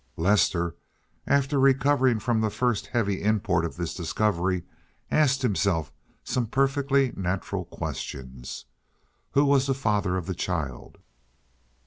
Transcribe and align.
Lester, 0.17 0.75
after 1.27 1.59
recovering 1.59 2.17
from 2.17 2.41
the 2.41 2.49
first 2.49 2.87
heavy 2.87 3.21
import 3.21 3.63
of 3.63 3.75
this 3.77 3.93
discovery, 3.93 4.63
asked 5.11 5.43
himself 5.43 5.91
some 6.23 6.47
perfectly 6.47 7.13
natural 7.15 7.65
questions. 7.65 8.65
"Who 9.33 9.45
was 9.45 9.67
the 9.67 9.75
father 9.75 10.17
of 10.17 10.25
the 10.25 10.33
child? 10.33 10.97